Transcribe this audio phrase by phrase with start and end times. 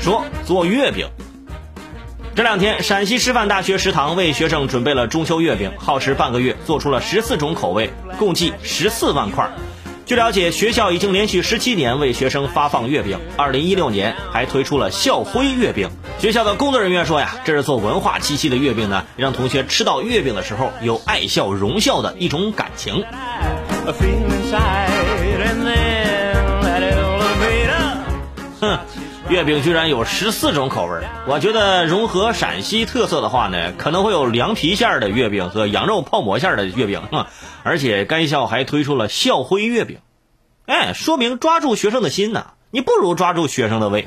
[0.00, 1.08] 说做月饼。
[2.34, 9.50] 这两天，陕西师范大学食堂为学生准备了中秋月饼，耗时半个月，做出了十四种口味，共计十四万块。
[10.06, 15.90] 据了解，学校已经连续十七年为学生发放月饼，二零一六年还推出了校徽月饼。
[16.18, 23.04] 学校的工作人员说呀，这是做文化气息的月饼呢，让同学吃到月饼的时候有爱校荣校的一种感情。
[28.60, 28.78] 哼。
[29.28, 37.02] 月饼居然有十四种口味我觉得融合陕西特色的话呢，可能会有凉皮馅儿的月饼和羊肉泡馍馅儿的月饼，
[37.62, 39.98] 而且该校还推出了校徽月饼，
[40.66, 44.06] 哎，说明抓住学生的心呢，你不如抓住学生的胃。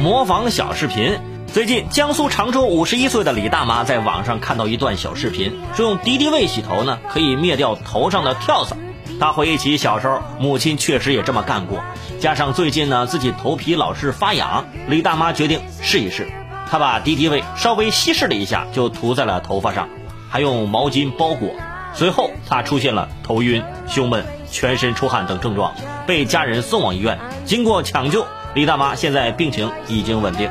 [0.00, 1.20] 模仿小视频。
[1.52, 8.78] 最近，江苏常州五十一岁的李大妈在网上看到一段小视频，说用敌敌畏洗头呢，可以灭掉头上的跳蚤。
[9.20, 11.84] 她回忆起小时候，母亲确实也这么干过。
[12.18, 16.28] 加上最近呢，自己头皮老是发痒，李大妈决定试一试。
[16.70, 19.90] 她把敌敌畏稍微稀释了一下，就涂在了头发上，
[20.30, 21.50] 还用毛巾包裹。
[21.92, 25.74] 随后，她出现了头晕、胸闷、全身出汗等症状，
[26.06, 27.18] 被家人送往医院。
[27.44, 30.50] 经过抢救，李大妈现在病情已经稳定。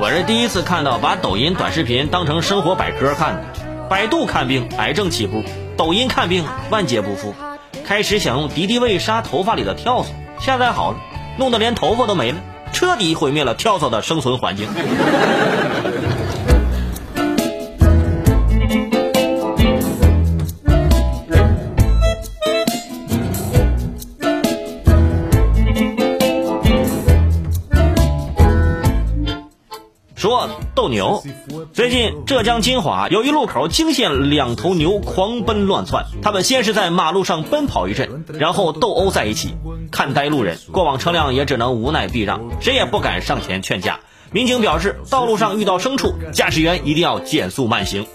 [0.00, 3.42] 我是第一次看到把抖音短视频当成生活百科看的。
[3.90, 5.44] 百度看病癌症起步，
[5.76, 7.34] 抖音看病万劫不复。
[7.84, 10.08] 开始想用敌敌畏杀头发里的跳蚤，
[10.40, 10.96] 现在好了，
[11.36, 12.38] 弄得连头发都没了，
[12.72, 14.68] 彻底毁灭了跳蚤的生存环境。
[30.22, 31.24] 说斗牛，
[31.72, 39.56] 最近浙江金华有一路口惊现两头牛狂奔乱窜，他们先是在马路上奔跑一阵，然后斗殴在一起，
[39.90, 43.98] 看呆路人，过往车辆也只能无奈避让，谁也不敢上前劝架。
[44.30, 48.06] 民警表示，道路上遇到牲畜，驾驶员一定要减速慢行。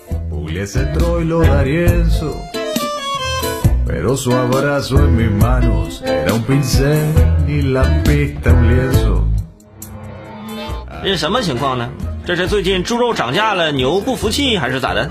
[11.04, 11.90] 这是什么情况呢？
[12.26, 15.10] 这是最近猪肉涨价了，牛不服气还是咋的？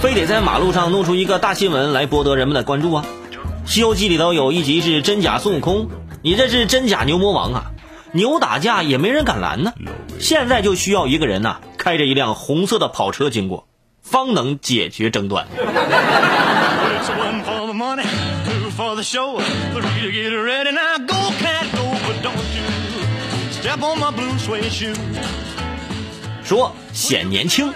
[0.00, 3.04] 非得在马路上弄出一个大新闻来博得人们的关注啊？
[3.70, 5.88] 《西游记》里头有一集是真假孙悟空，
[6.22, 7.70] 你这是真假牛魔王啊！
[8.12, 9.72] 牛打架也没人敢拦呢。
[10.18, 13.68] 现在就需要一个人呐，开着一辆红色的跑车经过，
[14.02, 15.46] 方能解决争端。
[26.44, 27.74] 说显年轻。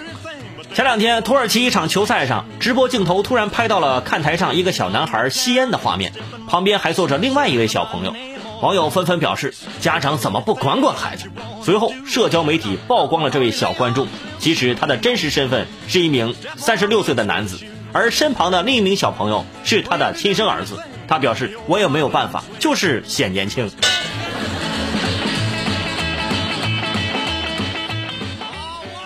[0.73, 6.13] 前两天土耳其一场球赛上，直播镜头突然拍到了看台上一个小男孩吸烟的画面，
[6.47, 8.15] 旁边还坐着另外一位小朋友。
[8.61, 11.25] 网友纷纷表示，家长怎么不管管孩子？
[11.61, 14.07] 随后，社交媒体曝光了这位小观众，
[14.39, 17.59] 其实他的真实身份是一名三十六岁的男子，
[17.91, 20.79] 而身旁的另一名小朋友是他的亲生儿子。
[21.09, 23.69] 他表示：“我也没有办法，就是显年轻。”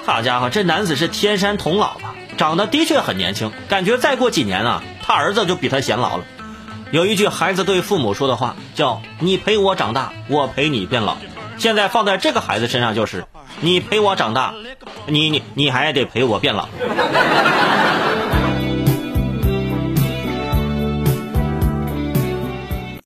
[0.05, 2.13] 好家伙，这男子是天山童姥吧？
[2.37, 6.23] 长得的确很年轻，感觉再过几年啊，他儿子就比他显老了。
[6.91, 11.17] 有一句孩子对父母说的话，叫“你陪我长大，我陪你变老”。
[11.57, 13.25] 现在放在这个孩子身上就是
[13.61, 14.53] “你陪我长大，
[15.07, 16.69] 你你你还得陪我变老”。